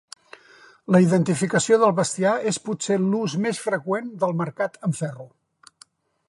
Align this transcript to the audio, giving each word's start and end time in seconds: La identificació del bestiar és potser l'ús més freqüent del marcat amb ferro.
La 0.95 1.01
identificació 1.03 1.77
del 1.83 1.93
bestiar 1.99 2.31
és 2.53 2.59
potser 2.69 2.97
l'ús 3.03 3.37
més 3.45 3.61
freqüent 3.67 4.09
del 4.25 4.35
marcat 4.41 4.81
amb 4.89 4.99
ferro. 5.03 5.29